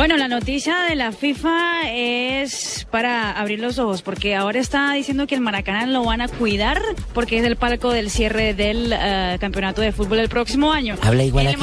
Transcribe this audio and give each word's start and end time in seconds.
Bueno, 0.00 0.16
la 0.16 0.28
noticia 0.28 0.78
de 0.88 0.96
la 0.96 1.12
FIFA 1.12 1.90
es 1.90 2.86
para 2.90 3.32
abrir 3.32 3.60
los 3.60 3.78
ojos, 3.78 4.00
porque 4.00 4.34
ahora 4.34 4.58
está 4.58 4.94
diciendo 4.94 5.26
que 5.26 5.34
el 5.34 5.42
Maracaná 5.42 5.84
lo 5.84 6.02
van 6.04 6.22
a 6.22 6.28
cuidar, 6.28 6.80
porque 7.12 7.36
es 7.36 7.44
el 7.44 7.56
palco 7.56 7.90
del 7.90 8.08
cierre 8.08 8.54
del 8.54 8.94
uh, 8.94 9.38
campeonato 9.38 9.82
de 9.82 9.92
fútbol 9.92 10.20
el 10.20 10.30
próximo 10.30 10.72
año. 10.72 10.96
Habla 11.02 11.24
igual 11.24 11.48
el. 11.48 11.56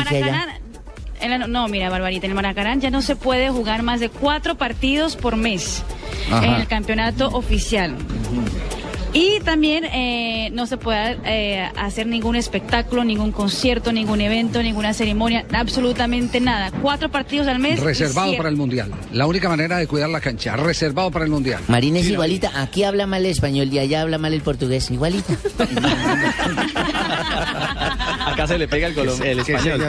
El, 1.20 1.52
no, 1.52 1.68
mira, 1.68 1.90
Barbarita, 1.90 2.28
en 2.28 2.34
el 2.34 2.36
Maracaná 2.36 2.76
ya 2.76 2.92
no 2.92 3.02
se 3.02 3.16
puede 3.16 3.50
jugar 3.50 3.82
más 3.82 4.00
de 4.00 4.10
cuatro 4.10 4.54
partidos 4.54 5.16
por 5.16 5.36
mes 5.36 5.84
Ajá. 6.32 6.46
en 6.46 6.54
el 6.54 6.68
campeonato 6.68 7.30
oficial. 7.30 7.96
Y 9.18 9.40
también 9.40 9.84
eh, 9.86 10.52
no 10.54 10.68
se 10.68 10.78
puede 10.78 11.18
eh, 11.26 11.68
hacer 11.76 12.06
ningún 12.06 12.36
espectáculo, 12.36 13.04
ningún 13.04 13.32
concierto, 13.32 13.92
ningún 13.92 14.22
evento, 14.22 14.62
ninguna 14.62 14.94
ceremonia, 14.94 15.44
absolutamente 15.54 16.40
nada. 16.40 16.70
Cuatro 16.84 17.10
partidos 17.10 17.48
al 17.48 17.58
mes. 17.58 17.80
Reservado 17.80 18.38
para 18.38 18.50
el 18.50 18.56
Mundial. 18.56 18.92
La 19.12 19.26
única 19.26 19.50
manera 19.50 19.78
de 19.78 19.88
cuidar 19.88 20.10
la 20.10 20.22
cancha. 20.22 20.56
Reservado 20.56 21.10
para 21.10 21.26
el 21.26 21.32
Mundial. 21.32 21.64
Marina 21.68 21.98
es 21.98 22.12
igualita. 22.12 22.62
Aquí 22.62 22.84
habla 22.84 23.08
mal 23.08 23.26
el 23.26 23.32
español 23.32 23.74
y 23.74 23.80
allá 23.80 24.04
habla 24.04 24.20
mal 24.20 24.36
el 24.36 24.42
portugués. 24.42 24.92
Igualita. 24.92 25.34
Acá 28.28 28.46
se 28.46 28.60
le 28.60 28.68
pega 28.68 28.86
el, 28.86 28.94
colom 28.94 29.20
el 29.24 29.40
español. 29.40 29.80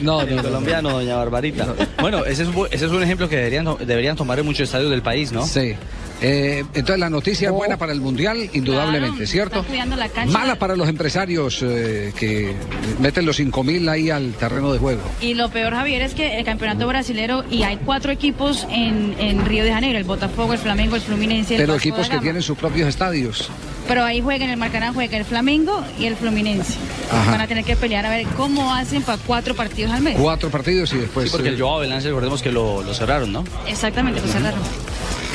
No, 0.00 0.20
el 0.20 0.36
no, 0.36 0.42
colombiano, 0.44 0.90
no. 0.90 0.98
doña 0.98 1.16
Barbarita. 1.16 1.74
Bueno, 2.00 2.24
ese 2.24 2.44
es, 2.44 2.48
ese 2.70 2.86
es 2.86 2.92
un 2.92 3.02
ejemplo 3.02 3.28
que 3.28 3.34
deberían, 3.34 3.66
deberían 3.84 4.14
tomar 4.14 4.38
en 4.38 4.46
muchos 4.46 4.60
estadios 4.60 4.92
del 4.92 5.02
país, 5.02 5.32
¿no? 5.32 5.44
Sí. 5.44 5.74
Eh, 6.22 6.64
entonces 6.72 6.98
la 6.98 7.10
noticia 7.10 7.48
es 7.48 7.52
buena 7.52 7.76
para 7.76 7.92
el 7.92 8.00
Mundial, 8.00 8.48
indudablemente, 8.52 8.75
claro, 8.82 9.26
¿cierto? 9.26 9.64
La 9.96 10.08
cancha. 10.08 10.38
Mala 10.38 10.56
para 10.56 10.76
los 10.76 10.88
empresarios 10.88 11.62
eh, 11.62 12.12
que 12.18 12.54
meten 13.00 13.26
los 13.26 13.36
5 13.36 13.64
mil 13.64 13.88
ahí 13.88 14.10
al 14.10 14.32
terreno 14.34 14.72
de 14.72 14.78
juego. 14.78 15.02
Y 15.20 15.34
lo 15.34 15.48
peor, 15.50 15.72
Javier, 15.72 16.02
es 16.02 16.14
que 16.14 16.38
el 16.38 16.44
campeonato 16.44 16.86
brasilero, 16.86 17.44
y 17.50 17.62
hay 17.62 17.78
cuatro 17.78 18.12
equipos 18.12 18.66
en, 18.70 19.14
en 19.18 19.44
Río 19.44 19.64
de 19.64 19.72
Janeiro, 19.72 19.98
el 19.98 20.04
Botafogo, 20.04 20.52
el 20.52 20.58
Flamengo, 20.58 20.96
el 20.96 21.02
Fluminense. 21.02 21.54
El 21.54 21.60
Pero 21.60 21.74
Vasco 21.74 21.88
equipos 21.88 22.08
que 22.08 22.18
tienen 22.18 22.42
sus 22.42 22.56
propios 22.56 22.88
estadios. 22.88 23.50
Pero 23.88 24.04
ahí 24.04 24.20
juegan, 24.20 24.50
el 24.50 24.56
Marcarán 24.56 24.94
juega 24.94 25.16
el 25.16 25.24
Flamengo 25.24 25.84
y 25.98 26.06
el 26.06 26.16
Fluminense. 26.16 26.74
Ajá. 27.10 27.32
Van 27.32 27.40
a 27.40 27.46
tener 27.46 27.64
que 27.64 27.76
pelear 27.76 28.04
a 28.04 28.10
ver 28.10 28.26
cómo 28.36 28.74
hacen 28.74 29.02
para 29.02 29.18
cuatro 29.18 29.54
partidos 29.54 29.92
al 29.92 30.02
mes. 30.02 30.16
Cuatro 30.18 30.50
partidos 30.50 30.92
y 30.92 30.98
después... 30.98 31.26
Sí, 31.26 31.32
porque 31.32 31.50
el 31.50 31.60
Joao 31.60 31.80
Belance, 31.80 32.08
recordemos 32.08 32.42
que 32.42 32.50
lo, 32.50 32.82
lo 32.82 32.94
cerraron, 32.94 33.32
¿no? 33.32 33.44
Exactamente, 33.66 34.20
lo 34.20 34.26
cerraron. 34.26 34.60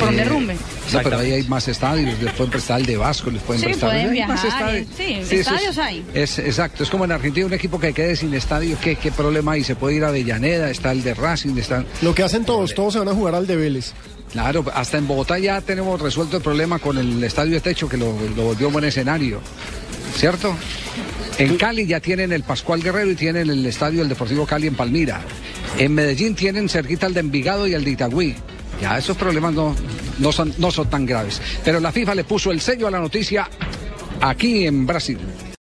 Por 0.02 0.10
un 0.10 0.18
derrumbe. 0.18 0.56
No, 0.94 1.00
pero 1.04 1.20
ahí 1.20 1.32
hay 1.32 1.44
más 1.44 1.68
estadios, 1.68 2.22
les 2.22 2.34
pueden 2.34 2.52
prestar 2.52 2.80
el 2.80 2.86
de 2.86 2.98
Vasco, 2.98 3.32
les 3.32 3.42
pueden 3.42 3.62
sí, 3.62 3.68
prestar 3.68 3.90
pueden 3.90 4.08
hay 4.08 4.12
viajar, 4.12 4.36
más 4.36 4.46
estadios. 4.46 4.88
Sí, 4.98 5.22
sí 5.24 5.36
estadios 5.38 5.72
es, 5.72 5.78
hay. 5.78 6.06
Es, 6.14 6.40
exacto, 6.40 6.84
es 6.84 6.90
como 6.90 7.06
en 7.06 7.12
Argentina 7.12 7.46
un 7.46 7.54
equipo 7.54 7.80
que 7.80 7.94
quede 7.94 8.16
sin 8.16 8.34
estadio, 8.34 8.78
¿qué, 8.82 8.96
qué 8.96 9.12
problema 9.12 9.54
hay? 9.54 9.64
Se 9.64 9.76
puede 9.76 9.96
ir 9.96 10.04
a 10.04 10.10
Avellaneda, 10.10 10.70
está 10.70 10.92
el 10.92 11.04
de 11.04 11.14
Racing, 11.14 11.58
está... 11.58 11.86
Lo 12.02 12.14
que 12.14 12.24
hacen 12.24 12.44
todos, 12.44 12.74
todos 12.74 12.94
se 12.94 13.00
van 13.00 13.08
a 13.08 13.14
jugar 13.14 13.36
al 13.36 13.48
de 13.48 13.56
Vélez. 13.56 13.94
Claro, 14.32 14.66
hasta 14.74 14.98
en 14.98 15.08
Bogotá 15.08 15.38
ya 15.40 15.60
tenemos 15.62 16.02
resuelto 16.02 16.38
el 16.38 16.44
problema 16.44 16.80
con 16.80 16.98
el 16.98 17.24
estadio 17.24 17.54
de 17.54 17.60
techo 17.62 17.90
que 17.90 17.98
lo, 17.98 18.14
lo 18.36 18.44
volvió 18.44 18.68
un 18.68 18.74
buen 18.74 18.86
escenario, 18.86 19.42
¿cierto? 20.16 20.56
En 21.38 21.58
Cali 21.58 21.86
ya 21.86 22.00
tienen 22.00 22.32
el 22.32 22.44
Pascual 22.44 22.82
Guerrero 22.82 23.12
y 23.12 23.16
tienen 23.16 23.50
el 23.50 23.66
estadio 23.66 24.00
del 24.00 24.10
Deportivo 24.10 24.46
Cali 24.46 24.68
en 24.68 24.76
Palmira. 24.76 25.22
En 25.78 25.94
Medellín 25.94 26.36
tienen 26.36 26.70
cerquita 26.70 27.08
el 27.08 27.14
de 27.14 27.20
Envigado 27.22 27.68
y 27.68 27.74
el 27.74 27.84
de 27.84 27.92
Itagüí. 27.92 28.36
Ya 28.80 28.98
esos 28.98 29.18
problemas 29.18 29.54
no, 29.54 29.76
no, 30.20 30.32
son, 30.32 30.54
no 30.58 30.72
son 30.72 30.90
tan 30.90 31.06
graves. 31.06 31.42
Pero 31.64 31.80
la 31.80 31.92
FIFA 31.92 32.16
le 32.16 32.24
puso 32.24 32.52
el 32.52 32.62
sello 32.62 32.88
a 32.88 32.92
la 32.92 33.00
noticia 33.00 33.50
aquí 34.22 34.66
en 34.66 34.86
Brasil. 34.86 35.20